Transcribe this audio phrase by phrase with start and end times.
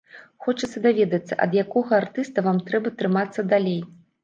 [0.45, 3.81] Хочаце даведацца, ад якога артыста вам трэба трымацца далей?